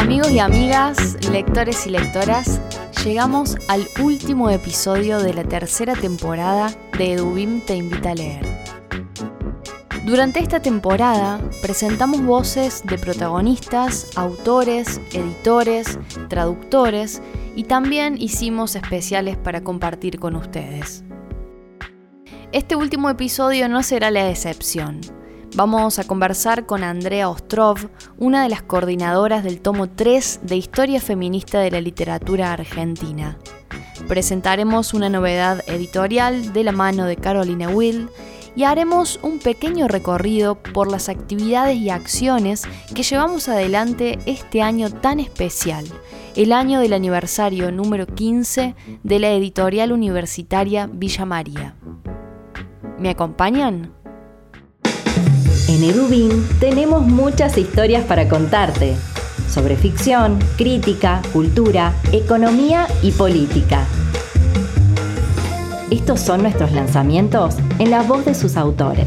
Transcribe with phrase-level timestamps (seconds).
[0.00, 2.58] Amigos y amigas, lectores y lectoras,
[3.04, 8.46] llegamos al último episodio de la tercera temporada de Edubim Te Invita a Leer.
[10.06, 17.20] Durante esta temporada presentamos voces de protagonistas, autores, editores, traductores
[17.54, 21.04] y también hicimos especiales para compartir con ustedes.
[22.52, 25.02] Este último episodio no será la excepción.
[25.56, 31.00] Vamos a conversar con Andrea Ostrov, una de las coordinadoras del tomo 3 de Historia
[31.00, 33.36] Feminista de la Literatura Argentina.
[34.06, 38.08] Presentaremos una novedad editorial de la mano de Carolina Will
[38.54, 42.62] y haremos un pequeño recorrido por las actividades y acciones
[42.94, 45.84] que llevamos adelante este año tan especial,
[46.36, 51.74] el año del aniversario número 15 de la editorial universitaria Villa María.
[52.98, 53.99] ¿Me acompañan?
[55.70, 58.96] En Edubin tenemos muchas historias para contarte
[59.48, 63.86] sobre ficción, crítica, cultura, economía y política.
[65.88, 69.06] Estos son nuestros lanzamientos en la voz de sus autores.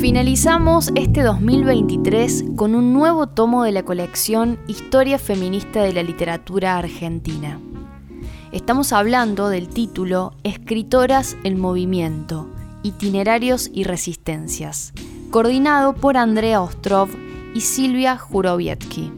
[0.00, 6.78] Finalizamos este 2023 con un nuevo tomo de la colección Historia Feminista de la Literatura
[6.78, 7.60] Argentina.
[8.52, 12.50] Estamos hablando del título Escritoras en Movimiento,
[12.82, 14.92] Itinerarios y Resistencias,
[15.30, 17.08] coordinado por Andrea Ostrov
[17.54, 19.10] y Silvia Jurovietsky.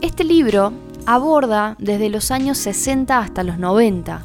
[0.00, 0.72] Este libro
[1.06, 4.24] aborda desde los años 60 hasta los 90.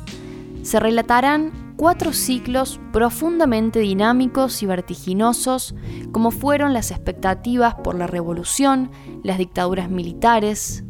[0.62, 5.74] Se relatarán cuatro ciclos profundamente dinámicos y vertiginosos,
[6.12, 8.92] como fueron las expectativas por la revolución,
[9.24, 10.84] las dictaduras militares,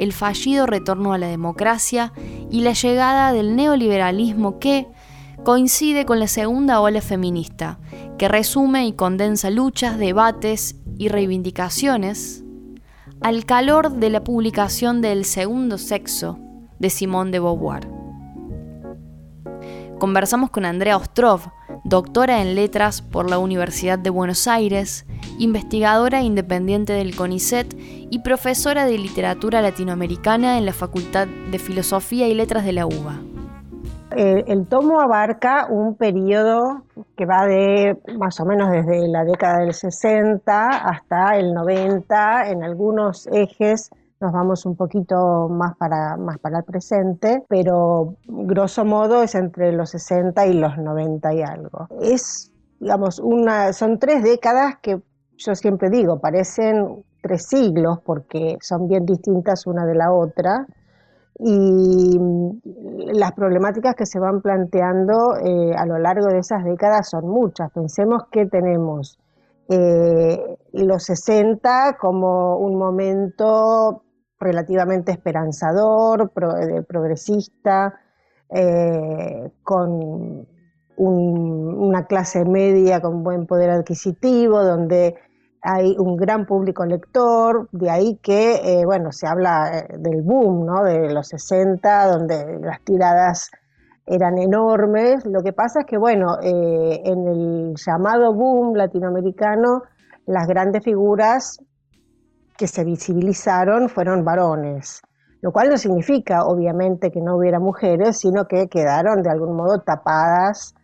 [0.00, 2.12] el fallido retorno a la democracia
[2.50, 4.88] y la llegada del neoliberalismo que
[5.44, 7.78] coincide con la segunda ola feminista,
[8.18, 12.44] que resume y condensa luchas, debates y reivindicaciones
[13.20, 16.38] al calor de la publicación de El segundo sexo
[16.78, 17.88] de Simone de Beauvoir.
[19.98, 21.42] Conversamos con Andrea Ostrov,
[21.90, 25.06] doctora en letras por la Universidad de Buenos Aires,
[25.40, 32.34] investigadora independiente del CONICET y profesora de literatura latinoamericana en la Facultad de Filosofía y
[32.34, 33.18] Letras de la UBA.
[34.16, 36.82] El, tomo abarca un periodo
[37.16, 42.62] que va de más o menos desde la década del 60 hasta el 90, en
[42.62, 43.90] algunos ejes
[44.20, 49.72] nos vamos un poquito más para, más para el presente, pero grosso modo es entre
[49.72, 51.88] los 60 y los 90 y algo.
[52.00, 55.00] Es, digamos, una, son tres décadas que
[55.38, 60.66] yo siempre digo, parecen tres siglos porque son bien distintas una de la otra
[61.38, 62.18] y
[63.14, 67.70] las problemáticas que se van planteando eh, a lo largo de esas décadas son muchas.
[67.72, 69.18] Pensemos que tenemos
[69.70, 74.02] eh, los 60 como un momento
[74.40, 78.00] relativamente esperanzador, eh, progresista,
[79.62, 80.46] con
[80.96, 85.14] una clase media con buen poder adquisitivo, donde
[85.62, 90.66] hay un gran público lector, de ahí que, eh, bueno, se habla eh, del boom,
[90.66, 90.84] ¿no?
[90.84, 93.50] De los 60, donde las tiradas
[94.06, 95.24] eran enormes.
[95.26, 99.82] Lo que pasa es que, bueno, eh, en el llamado boom latinoamericano,
[100.26, 101.62] las grandes figuras
[102.60, 105.00] que se visibilizaron fueron varones,
[105.40, 109.80] lo cual no significa, obviamente, que no hubiera mujeres, sino que quedaron de algún modo
[109.80, 110.74] tapadas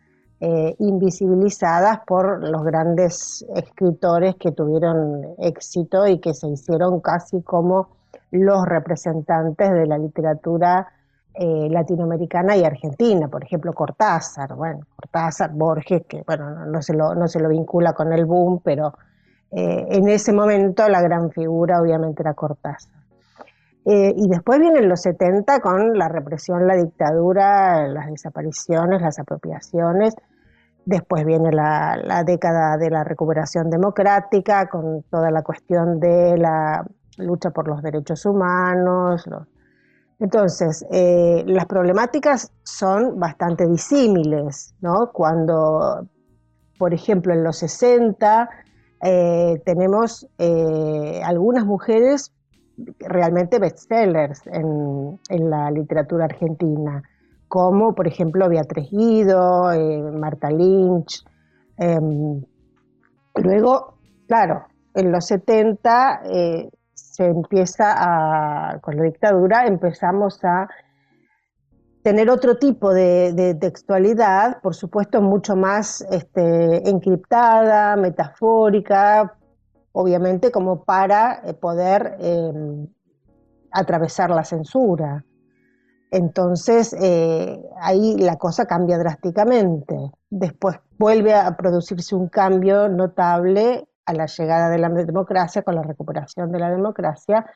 [0.41, 7.89] eh, invisibilizadas por los grandes escritores que tuvieron éxito y que se hicieron casi como
[8.31, 10.89] los representantes de la literatura
[11.35, 17.15] eh, latinoamericana y argentina, por ejemplo Cortázar, bueno, Cortázar, Borges, que bueno, no se lo,
[17.15, 18.95] no se lo vincula con el boom, pero
[19.53, 22.93] eh, en ese momento la gran figura obviamente era Cortázar.
[23.85, 30.17] y después vienen los 70 con la represión, la dictadura, las desapariciones, las apropiaciones,
[30.87, 36.87] Después viene la, década de la recuperación democrática con toda la cuestión de la
[37.19, 39.29] lucha por los derechos humanos,
[40.21, 45.11] Entonces, eh, las problemáticas son bastante disímiles, ¿no?
[45.13, 46.07] Cuando,
[46.79, 48.49] por ejemplo, en los 60
[49.09, 52.33] eh, tenemos eh, algunas mujeres
[52.99, 57.03] realmente bestsellers en, en, la literatura argentina,
[57.47, 59.71] como por ejemplo Beatriz Guido,
[60.13, 61.25] Marta Lynch.
[61.79, 62.43] Em,
[63.37, 66.23] luego, claro, en los 70
[66.93, 70.69] se empieza a, con la dictadura, empezamos a
[72.07, 79.37] tener otro tipo de, textualidad, por supuesto mucho más este, encriptada, metafórica,
[79.91, 82.87] obviamente como para eh, poder em,
[83.73, 85.25] atravesar la censura.
[86.13, 89.97] Entonces eh, ahí la cosa cambia drásticamente.
[90.31, 95.83] Después vuelve a producirse un cambio notable a la llegada de la democracia, con la
[95.83, 97.47] recuperación de la democracia,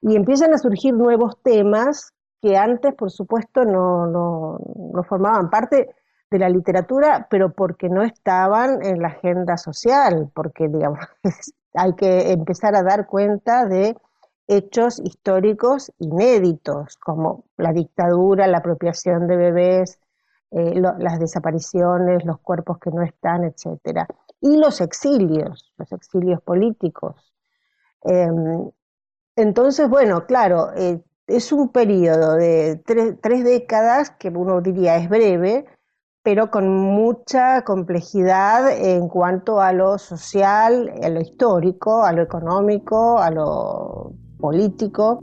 [0.00, 2.13] y empiezan a surgir nuevos temas
[2.44, 5.88] que antes, por supuesto, no, no, formaban parte
[6.30, 11.00] de la literatura, pero porque no estaban en la agenda social, porque, digamos,
[11.74, 13.96] hay que empezar a dar cuenta de
[14.46, 19.98] hechos históricos inéditos, como la dictadura, la apropiación de bebés,
[20.50, 24.06] eh, las desapariciones, los cuerpos que no están, etcétera
[24.44, 27.32] y los exilios, los exilios políticos.
[28.02, 28.70] Em,
[29.36, 35.66] entonces, bueno, claro, eh, es un periodo de tres, décadas que uno diría es breve,
[36.22, 43.18] pero con mucha complejidad en cuanto a lo social, a lo histórico, a lo económico,
[43.18, 45.22] a lo político.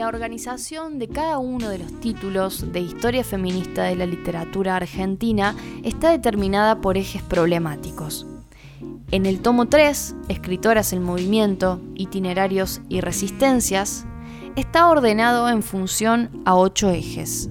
[0.00, 5.54] La organización de cada uno de los títulos de historia feminista de la literatura argentina
[5.84, 8.26] está determinada por ejes problemáticos.
[9.10, 14.06] En el tomo 3, Escritoras en Movimiento, Itinerarios y Resistencias,
[14.56, 17.50] está ordenado en función a ocho ejes.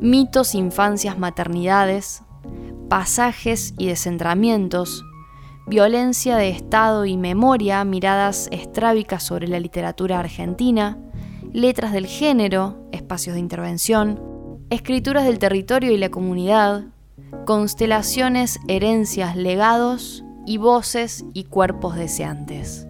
[0.00, 2.22] Mitos, infancias, maternidades,
[2.88, 5.04] pasajes y descentramientos,
[5.66, 10.96] violencia de Estado y memoria, miradas estrábicas sobre la literatura argentina,
[11.52, 14.20] letras del género, espacios de intervención,
[14.70, 16.84] escrituras del territorio y la comunidad,
[17.44, 22.86] constelaciones, herencias, legados y voces y cuerpos deseantes.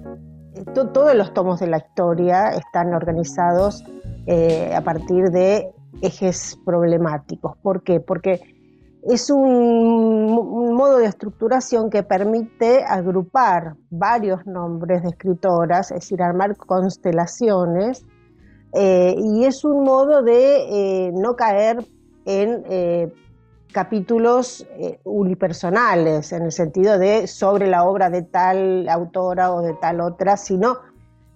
[0.74, 3.84] Todos los tomos de la historia están organizados
[4.26, 5.70] eh, a partir de
[6.02, 7.56] ejes problemáticos.
[7.58, 8.00] ¿Por qué?
[8.00, 8.40] Porque
[9.08, 16.56] es un, modo de estructuración que permite agrupar varios nombres de escritoras, es decir, armar
[16.56, 18.04] constelaciones
[18.78, 21.82] eh, y es un modo de eh, no caer
[22.26, 23.10] en eh,
[23.72, 24.66] capítulos
[25.04, 30.36] unipersonales, en el sentido de sobre la obra de tal autora o de tal otra,
[30.36, 30.78] sino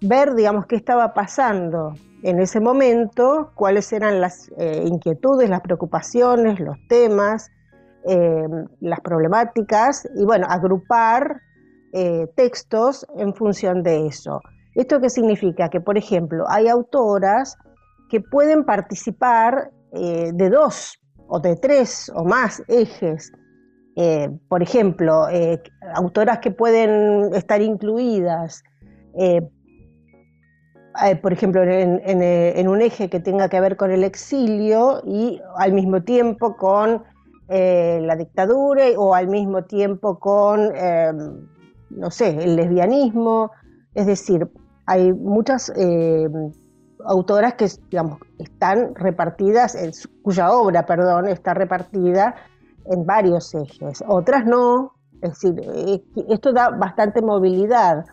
[0.03, 4.51] ver, digamos, qué estaba pasando en ese momento, cuáles eran las
[4.85, 7.51] inquietudes, las preocupaciones, los temas,
[8.81, 11.43] las problemáticas, y bueno, agrupar
[12.37, 14.41] textos en función de eso.
[14.81, 15.69] ¿Esto qué significa?
[15.69, 17.59] Que, por ejemplo, hay autoras
[18.09, 20.99] que pueden participar eh, de dos
[21.29, 23.31] o de tres o más ejes.
[23.97, 25.63] Eh, por ejemplo, eh,
[25.93, 28.65] autoras que pueden estar incluidas,
[31.21, 36.03] por ejemplo, en, un eje que tenga que ver con el exilio y al mismo
[36.05, 37.05] tiempo con
[37.49, 40.73] la dictadura o al mismo tiempo con,
[41.91, 43.51] no sé, el lesbianismo.
[43.95, 44.49] Es decir,
[44.91, 46.29] hay muchas eh,
[47.05, 49.79] autoras que, digamos, están repartidas,
[50.23, 52.35] cuya obra, perdón, está repartida
[52.87, 54.03] en varios ejes.
[54.09, 58.05] Otras no, es decir, eh, esto da bastante movilidad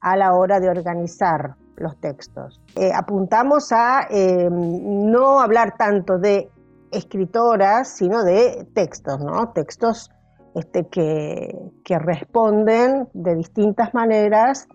[0.00, 2.60] a la hora de organizar los textos.
[2.76, 4.06] Eh, apuntamos a
[4.48, 6.48] no hablar tanto de
[6.92, 9.48] escritoras, sino de textos, ¿no?
[9.48, 10.08] Textos
[10.54, 14.68] este, que responden de distintas maneras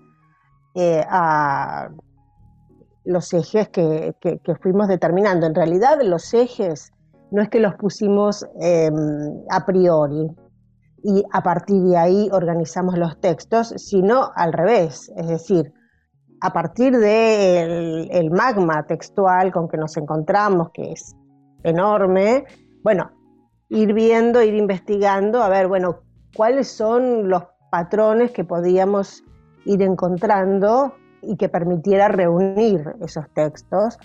[0.80, 1.90] eh, a
[3.04, 4.14] los ejes que,
[4.62, 5.48] fuimos determinando.
[5.48, 6.92] En realidad los ejes
[7.32, 8.94] no es que los pusimos em,
[9.50, 10.28] a priori
[11.04, 15.74] y a partir de ahí organizamos los textos, sino al revés, es decir,
[16.42, 21.16] a partir del el magma textual con que nos encontramos, que es
[21.64, 22.46] enorme,
[22.84, 23.10] bueno,
[23.70, 26.02] ir viendo, ir investigando, a ver, bueno,
[26.36, 29.24] cuáles son los patrones que podíamos
[29.68, 33.98] ir encontrando y que permitiera reunir esos textos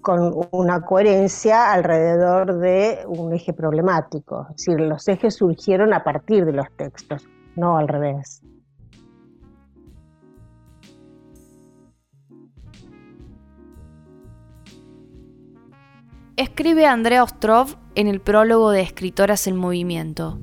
[0.00, 4.46] con una coherencia alrededor de un eje problemático.
[4.50, 8.42] Es decir, los ejes surgieron a partir de los textos, no al revés.
[16.36, 20.38] Escribe Andrea Ostrov en el prólogo de Escritoras en Movimiento.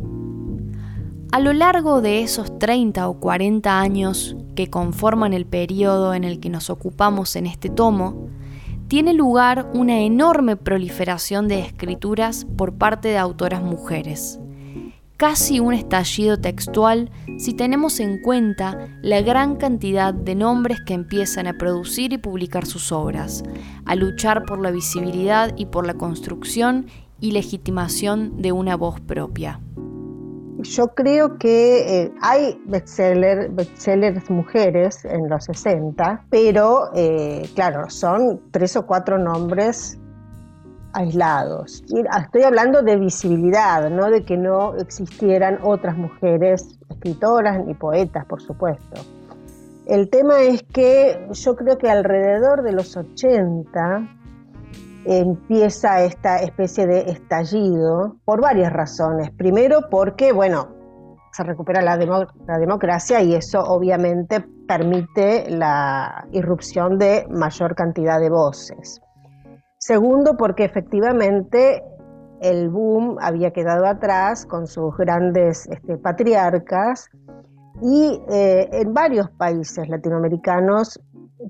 [1.31, 6.39] A lo largo de esos 30 o 40 años que conforman el periodo en el
[6.39, 8.29] que nos ocupamos en este tomo,
[8.87, 14.39] tiene lugar una enorme proliferación de escrituras por parte de autoras mujeres.
[15.17, 21.47] Casi un estallido textual si tenemos en cuenta la gran cantidad de nombres que empiezan
[21.47, 23.43] a producir y publicar sus obras,
[23.85, 26.87] a luchar por la visibilidad y por la construcción
[27.19, 29.59] y legitimación de una voz propia.
[30.63, 38.75] Yo creo que eh, hay bestsellers mujeres en los 60, pero eh, claro, son tres
[38.77, 39.99] o cuatro nombres
[40.93, 41.83] aislados.
[42.21, 48.41] estoy hablando de visibilidad, no de que no existieran otras mujeres escritoras ni poetas, por
[48.41, 49.01] supuesto.
[49.85, 54.22] El tema es que yo creo que alrededor de los 80
[55.05, 59.31] empieza esta especie de estallido por varias razones.
[59.31, 60.69] Primero porque, bueno,
[61.31, 69.01] se recupera la, democracia y eso obviamente permite la irrupción de mayor cantidad de voces.
[69.79, 71.83] Segundo, porque efectivamente
[72.41, 77.09] el boom había quedado atrás con sus grandes este, patriarcas
[77.81, 80.99] y eh, en varios países latinoamericanos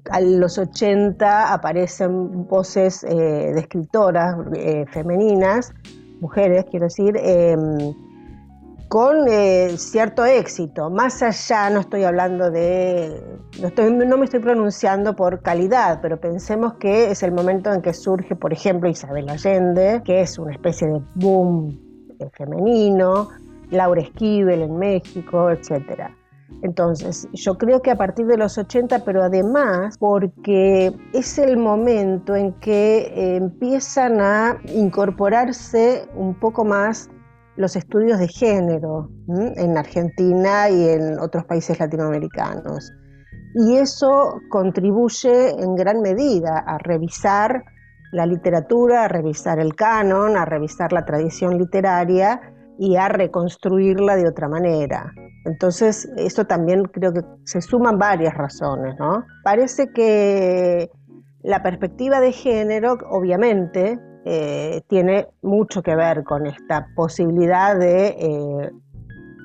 [0.10, 3.16] a los 80 aparecen voces eh,
[3.54, 5.74] de escritoras eh, femeninas,
[6.20, 7.94] mujeres quiero decir, em,
[8.88, 10.90] con eh, cierto éxito.
[10.90, 13.22] Más allá, no estoy hablando de,
[13.60, 18.36] no, me estoy pronunciando por calidad, pero pensemos que es el momento en que surge,
[18.36, 21.80] por ejemplo, Isabel Allende, que es una especie de boom
[22.34, 23.30] femenino,
[23.72, 26.16] Laura Esquivel en México, etcétera.
[26.62, 32.36] Entonces, yo creo que a partir de los 80, pero además porque es el momento
[32.36, 37.10] en que eh, empiezan a incorporarse un poco más
[37.56, 42.92] los estudios de género en Argentina y en otros países latinoamericanos.
[43.56, 47.64] Y eso contribuye en gran medida a revisar
[48.12, 52.53] la literatura, a revisar el canon, a revisar la tradición literaria
[52.84, 55.14] y a reconstruirla de otra manera.
[55.46, 59.24] Entonces, esto también creo que se suman varias razones, ¿no?
[59.42, 60.92] Parece que
[61.44, 68.72] la perspectiva de género, obviamente, eh, tiene mucho que ver con esta posibilidad de eh,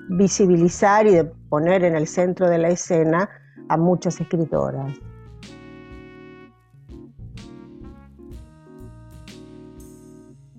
[0.08, 3.30] visibilizar y de poner en el centro de la escena
[3.68, 4.98] a muchas escritoras.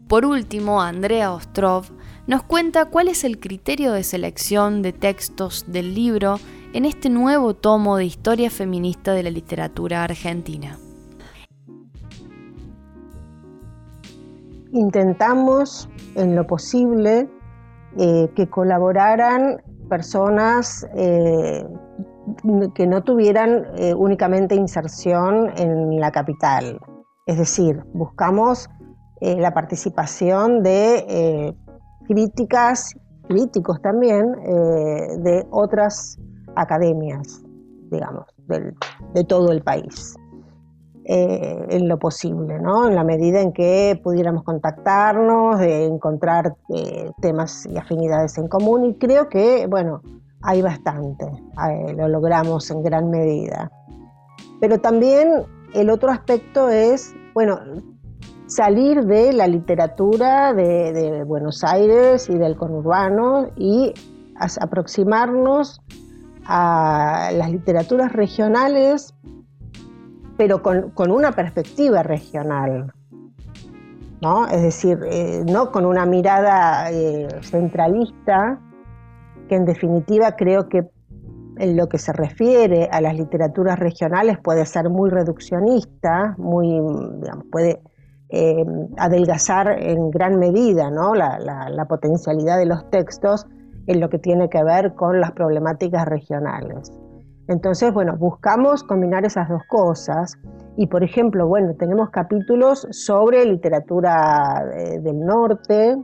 [0.08, 1.99] Por último, Andrea Ostrov
[2.30, 6.36] nos cuenta cuál es el criterio de selección de textos del libro
[6.74, 10.78] en este nuevo tomo de historia feminista de la literatura argentina.
[14.72, 17.28] Intentamos en lo posible
[17.98, 21.66] eh, que colaboraran personas eh,
[22.76, 26.80] que no tuvieran eh, únicamente inserción en la capital.
[27.26, 28.70] Es decir, buscamos
[29.20, 31.54] la participación de
[32.10, 32.96] críticas,
[33.28, 36.18] críticos también, eh, de otras
[36.56, 37.44] academias,
[37.92, 40.16] digamos, de todo el país.
[41.06, 42.88] Eh, en lo posible, ¿no?
[42.88, 48.86] En la medida en que pudiéramos contactarnos, de encontrar eh, temas y afinidades en común,
[48.86, 50.02] y creo que, bueno,
[50.42, 51.26] hay bastante,
[51.96, 53.72] lo logramos en gran medida.
[54.60, 57.60] Pero también el otro aspecto es, bueno,
[58.50, 63.94] salir de la literatura de, Buenos Aires y del conurbano y
[64.60, 65.82] aproximarnos
[66.46, 69.14] a las literaturas regionales,
[70.36, 72.92] pero con, una perspectiva regional.
[74.22, 74.48] ¿no?
[74.48, 78.60] Es decir, eh, no con una mirada eh, centralista,
[79.48, 80.90] que en definitiva creo que
[81.58, 86.80] en lo que se refiere a las literaturas regionales puede ser muy reduccionista, muy,
[87.52, 87.82] puede
[88.32, 88.64] eh,
[88.98, 93.48] adelgazar en gran medida la, potencialidad de los textos
[93.88, 96.92] en lo que tiene que ver con las problemáticas regionales.
[97.48, 100.38] Entonces, bueno, buscamos combinar esas dos cosas
[100.78, 105.98] y, por ejemplo, bueno, tenemos capítulos sobre literatura eh, del norte,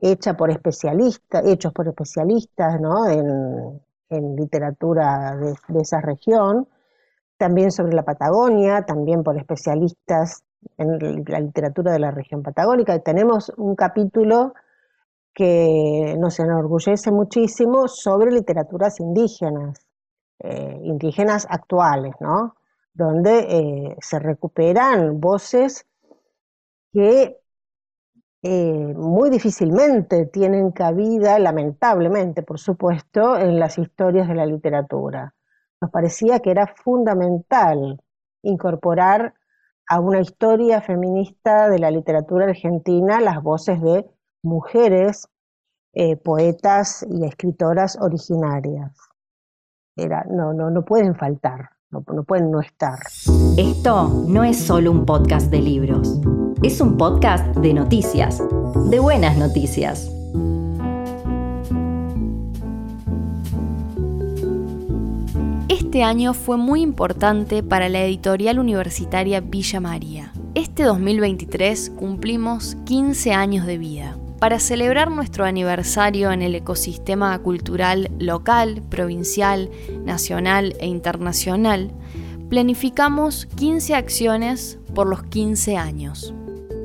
[0.00, 2.80] hecha por especialistas, hechos por especialistas
[4.08, 6.66] en, literatura de, de esa región,
[7.36, 10.42] también sobre la Patagonia, también por especialistas
[10.76, 12.98] en la literatura de la región patagónica.
[13.00, 14.54] Tenemos un capítulo
[15.32, 19.86] que nos enorgullece muchísimo sobre literaturas indígenas,
[20.40, 22.56] eh, indígenas actuales, ¿no?
[22.92, 25.86] donde eh, se recuperan voces
[26.92, 27.38] que
[28.42, 35.34] eh, muy difícilmente tienen cabida, lamentablemente, por supuesto, en las historias de la literatura.
[35.80, 38.02] Nos parecía que era fundamental
[38.42, 39.34] incorporar
[39.90, 44.08] a una historia feminista de la literatura argentina las voces de
[44.40, 45.28] mujeres,
[45.92, 48.96] eh, poetas y escritoras originarias.
[50.30, 53.00] No, no, no pueden faltar, no, no pueden no estar.
[53.58, 56.20] Esto no es solo un podcast de libros,
[56.62, 58.40] es un podcast de noticias,
[58.88, 60.19] de buenas noticias.
[65.90, 70.32] Este año fue muy importante para la editorial universitaria Villa María.
[70.54, 74.16] Este 2023 cumplimos 15 años de vida.
[74.38, 79.68] Para celebrar nuestro aniversario en el ecosistema cultural local, provincial,
[80.04, 81.90] nacional e internacional,
[82.48, 86.32] planificamos 15 acciones por los 15 años.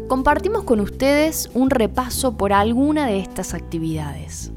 [0.08, 4.52] Compartimos con ustedes un repaso por alguna de estas actividades.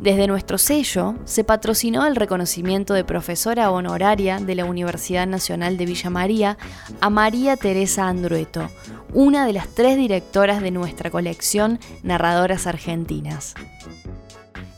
[0.00, 5.86] Desde nuestro sello se patrocinó el reconocimiento de profesora honoraria de la Universidad Nacional de
[5.86, 6.56] Villa María
[7.00, 8.68] a María Teresa Andrueto,
[9.12, 13.54] una de las tres directoras de nuestra colección Narradoras Argentinas.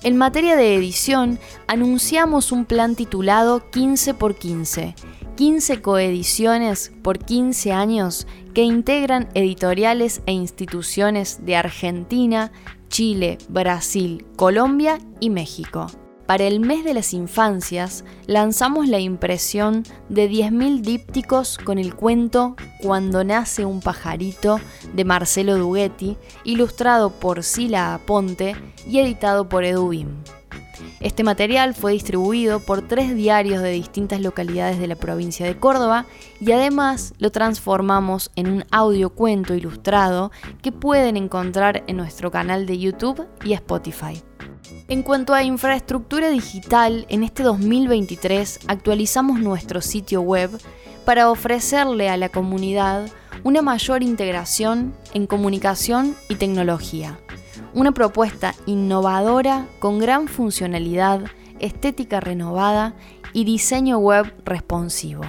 [0.02, 4.94] En materia de edición, anunciamos un plan titulado 15 por 15,
[5.36, 12.50] 15 coediciones por 15 años que integran editoriales e instituciones de Argentina,
[12.90, 15.86] Chile, Brasil, Colombia y México.
[16.26, 22.56] Para el mes de las infancias lanzamos la impresión de 10.000 dípticos con el cuento
[22.82, 24.60] Cuando nace un pajarito
[24.92, 28.54] de Marcelo Dughetti, ilustrado por Sila Aponte
[28.86, 30.08] y editado por Edubim.
[31.00, 36.04] Este material fue distribuido por tres diarios de distintas localidades de la provincia de Córdoba
[36.40, 42.78] y además lo transformamos en un audiocuento ilustrado que pueden encontrar en nuestro canal de
[42.78, 44.22] YouTube y Spotify.
[44.88, 50.50] En cuanto a infraestructura digital, en este 2023 actualizamos nuestro sitio web
[51.06, 53.08] para ofrecerle a la comunidad
[53.42, 57.18] una mayor integración en comunicación y tecnología.
[57.74, 61.22] Una propuesta innovadora con gran funcionalidad,
[61.58, 62.94] estética renovada
[63.32, 65.22] y diseño web responsivo.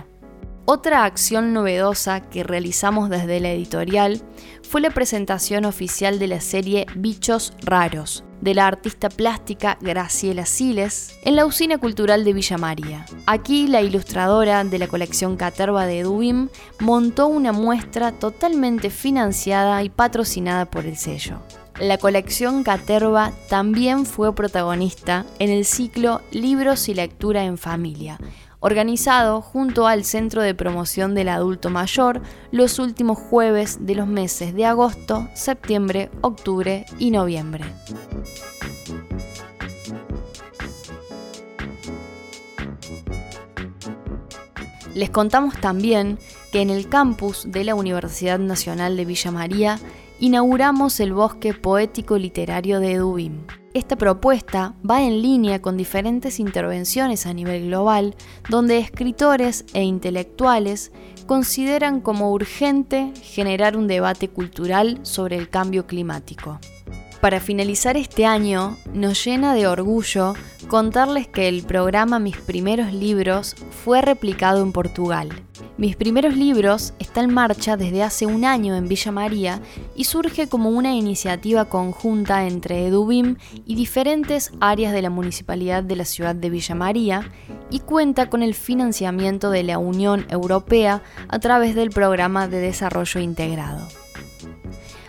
[0.66, 4.22] Otra acción novedosa que realizamos desde la editorial
[4.62, 11.18] fue la presentación oficial de la serie Bichos Raros, de la artista plástica Graciela Siles
[11.24, 13.06] en la Usina Cultural de Villa María.
[13.26, 16.48] Aquí la ilustradora de la colección Caterva de Dubim
[16.80, 21.42] montó una muestra totalmente financiada y patrocinada por el sello.
[21.80, 28.20] La colección Caterva también fue protagonista en el ciclo Libros y Lectura en Familia,
[28.60, 34.54] organizado junto al Centro de Promoción del Adulto Mayor los últimos jueves de los meses
[34.54, 37.64] de agosto, septiembre, octubre y noviembre.
[44.94, 46.20] Les contamos también
[46.52, 49.80] que en el campus de la Universidad Nacional de Villa María
[50.22, 53.42] inauguramos el bosque poético literario de Edubim.
[53.74, 58.16] Esta propuesta va en línea con diferentes intervenciones a nivel global,
[58.48, 60.92] donde escritores e intelectuales
[61.26, 66.60] consideran como urgente generar un debate cultural sobre el cambio climático.
[67.20, 70.36] Para finalizar este año, nos llena de orgullo
[70.72, 75.28] contarles que el programa Mis primeros libros fue replicado en Portugal.
[75.78, 79.60] Mis primeros libros está en marcha desde hace un año en Villa María
[79.98, 85.98] y surge como una iniciativa conjunta entre Edubim y diferentes áreas de la municipalidad de
[85.98, 87.30] la ciudad de Villa María
[87.70, 93.20] y cuenta con el financiamiento de la Unión Europea a través del Programa de Desarrollo
[93.20, 93.86] Integrado.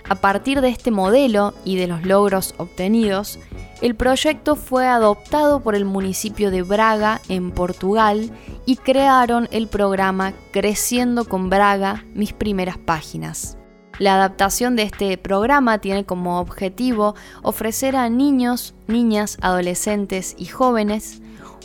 [0.08, 3.38] A partir de este modelo y de los logros obtenidos,
[3.82, 8.30] el proyecto fue adoptado por el municipio de Braga, en Portugal,
[8.64, 13.58] y crearon el programa Creciendo con Braga, mis primeras páginas.
[13.98, 21.20] La adaptación de este programa tiene como objetivo ofrecer a niños, niñas, adolescentes y jóvenes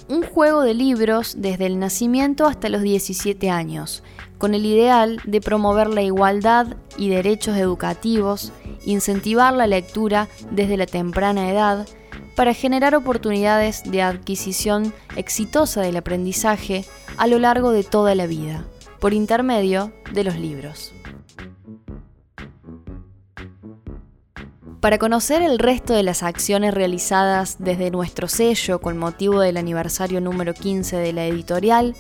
[0.10, 4.04] un juego de libros desde el nacimiento hasta los 17 años,
[4.38, 8.52] con el ideal de promover la igualdad y derechos educativos,
[8.86, 11.88] incentivar la lectura desde la temprana edad,
[12.38, 16.86] para generar oportunidades de adquisición exitosa del aprendizaje
[17.18, 18.64] a lo largo de toda la vida,
[19.00, 20.94] por intermedio de los libros.
[24.82, 30.22] Para conocer el resto de las acciones realizadas desde nuestro sello con motivo del aniversario
[30.22, 31.96] número 15 de la editorial,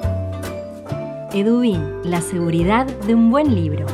[1.31, 3.85] Edubim, la seguridad de un buen libro.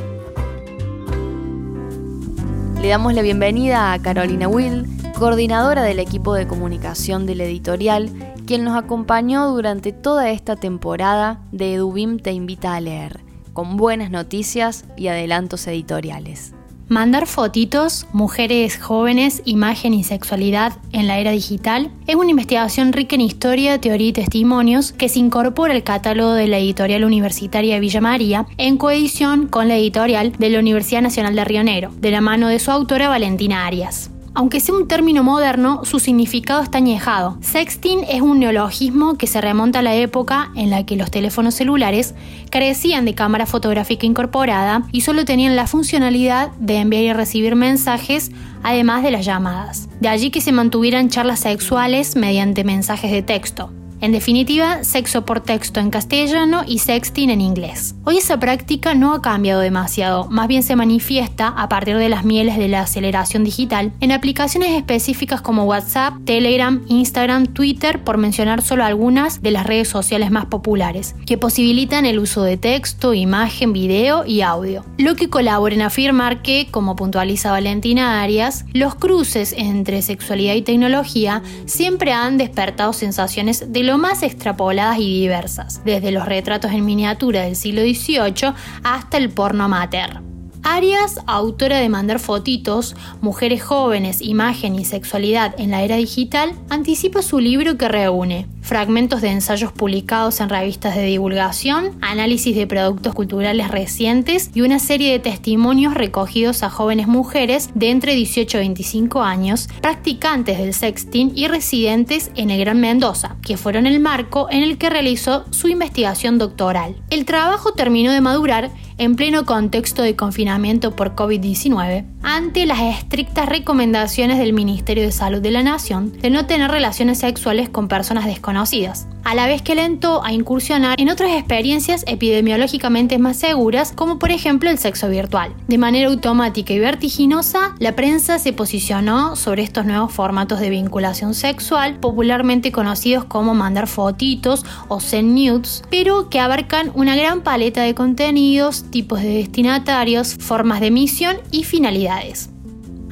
[2.81, 4.87] Le damos la bienvenida a Carolina Will,
[5.19, 8.09] coordinadora del equipo de comunicación de la editorial,
[8.47, 13.19] quien nos acompañó durante toda esta temporada de Edubim Te Invita a Leer,
[13.53, 16.55] con buenas noticias y adelantos editoriales.
[16.93, 23.15] Mandar fotitos, mujeres jóvenes, imagen y sexualidad en la era digital es una investigación rica
[23.15, 27.79] en historia, teoría y testimonios que se incorpora al catálogo de la editorial universitaria de
[27.79, 32.11] Villa María en coedición con la editorial de la Universidad Nacional de Río Negro, de
[32.11, 34.12] la mano de su autora Valentina Arias.
[34.35, 37.37] Aunque sea un término moderno, su significado está añejado.
[37.41, 41.53] Sexting es un neologismo que se remonta a la época en la que los teléfonos
[41.53, 42.15] celulares
[42.49, 48.31] carecían de cámara fotográfica incorporada y solo tenían la funcionalidad de enviar y recibir mensajes
[48.63, 49.87] además de las llamadas.
[49.99, 53.71] De allí que se mantuvieran charlas sexuales mediante mensajes de texto.
[54.03, 57.95] En definitiva, sexo por texto en castellano y sexting en inglés.
[58.03, 62.25] Hoy esa práctica no ha cambiado demasiado, más bien se manifiesta a partir de las
[62.25, 68.61] mieles de la aceleración digital en aplicaciones específicas como WhatsApp, Telegram, Instagram, Twitter, por mencionar
[68.61, 73.71] solo algunas de las redes sociales más populares, que posibilitan el uso de texto, imagen,
[73.71, 74.83] video y audio.
[74.97, 80.61] Lo que colabora en afirmar que, como puntualiza Valentina Arias, los cruces entre sexualidad y
[80.61, 86.85] tecnología siempre han despertado sensaciones de lo más extrapoladas y diversas, desde los retratos en
[86.85, 88.53] miniatura del siglo XVIII
[88.83, 90.32] hasta el porno amateur.
[90.63, 97.21] Arias, autora de Mandar Fotitos, Mujeres Jóvenes, Imagen y Sexualidad en la Era Digital, anticipa
[97.21, 103.13] su libro que reúne fragmentos de ensayos publicados en revistas de divulgación, análisis de productos
[103.13, 108.61] culturales recientes y una serie de testimonios recogidos a jóvenes mujeres de entre 18 y
[108.61, 114.47] 25 años, practicantes del sexting y residentes en el Gran Mendoza, que fueron el marco
[114.49, 116.95] en el que realizó su investigación doctoral.
[117.09, 123.49] El trabajo terminó de madurar en pleno contexto de confinamiento por COVID-19, ante las estrictas
[123.49, 128.25] recomendaciones del Ministerio de Salud de la Nación de no tener relaciones sexuales con personas
[128.25, 134.19] desconocidas a la vez que alentó a incursionar en otras experiencias epidemiológicamente más seguras, como
[134.19, 135.53] por ejemplo el sexo virtual.
[135.67, 141.33] De manera automática y vertiginosa, la prensa se posicionó sobre estos nuevos formatos de vinculación
[141.33, 147.81] sexual, popularmente conocidos como mandar fotitos o send nudes, pero que abarcan una gran paleta
[147.81, 152.52] de contenidos, tipos de destinatarios, formas de emisión y finalidades.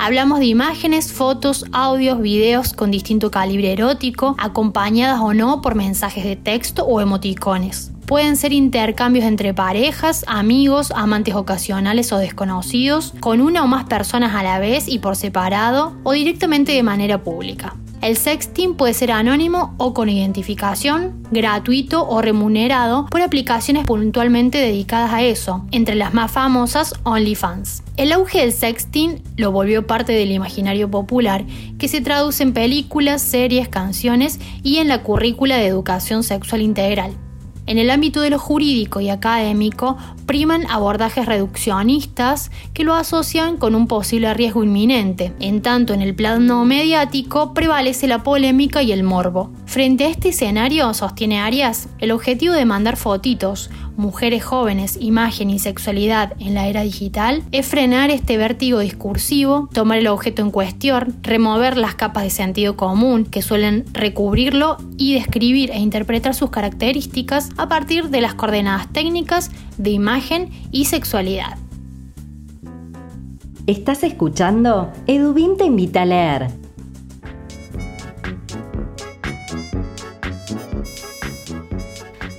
[0.03, 6.23] Hablamos de imágenes, fotos, audios, videos con distinto calibre erótico, acompañadas o no por mensajes
[6.23, 7.91] de texto o emoticones.
[8.07, 14.33] Pueden ser intercambios entre parejas, amigos, amantes ocasionales o desconocidos, con una o más personas
[14.33, 17.75] a la vez y por separado, o directamente de manera pública.
[18.01, 25.13] El sexting puede ser anónimo o con identificación, gratuito o remunerado por aplicaciones puntualmente dedicadas
[25.13, 27.83] a eso, entre las más famosas OnlyFans.
[27.97, 31.45] El auge del sexting lo volvió parte del imaginario popular
[31.77, 37.15] que se traduce en películas, series, canciones y en la currícula de educación sexual integral.
[37.67, 43.75] En el ámbito de lo jurídico y académico, priman abordajes reduccionistas que lo asocian con
[43.75, 45.33] un posible riesgo inminente.
[45.39, 49.51] En tanto, en el plano mediático prevalece la polémica y el morbo.
[49.71, 55.59] Frente a este escenario, sostiene Arias, el objetivo de mandar fotitos, mujeres jóvenes, imagen y
[55.59, 61.15] sexualidad en la era digital es frenar este vértigo discursivo, tomar el objeto en cuestión,
[61.21, 67.51] remover las capas de sentido común que suelen recubrirlo y describir e interpretar sus características
[67.55, 71.57] a partir de las coordenadas técnicas de imagen y sexualidad.
[73.67, 74.91] ¿Estás escuchando?
[75.07, 76.61] Edubin te invita a leer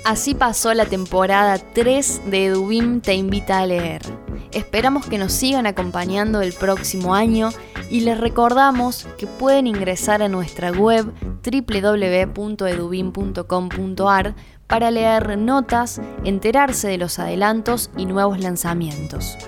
[0.05, 4.03] Así pasó la temporada 3 de Edubim Te Invita a Leer.
[4.51, 7.51] Esperamos que nos sigan acompañando el próximo año
[7.89, 11.07] y les recordamos que pueden ingresar a nuestra web
[11.45, 14.35] www.edubim.com.ar
[14.67, 19.39] para leer notas, enterarse de los adelantos y nuevos lanzamientos.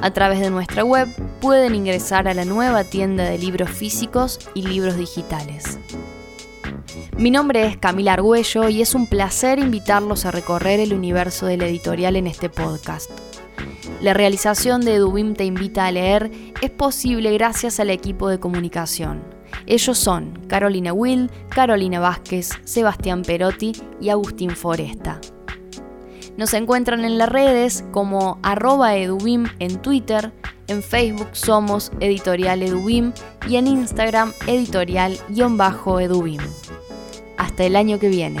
[0.00, 1.08] A través de nuestra web
[1.40, 5.80] pueden ingresar a la nueva tienda de libros físicos y libros digitales.
[7.18, 11.56] Mi nombre es Camila Argüello y es un placer invitarlos a recorrer el universo de
[11.56, 13.10] la editorial en este podcast.
[14.02, 19.24] La realización de Edubim Te Invita a Leer es posible gracias al equipo de comunicación.
[19.64, 25.18] Ellos son Carolina Will, Carolina Vázquez, Sebastián Perotti y Agustín Foresta.
[26.36, 30.34] Nos encuentran en las redes como arroba edubim en Twitter,
[30.68, 33.14] en Facebook somos Editorial Edubim
[33.48, 36.42] y en Instagram editorial-edubim.
[37.36, 38.40] Hasta el año que viene.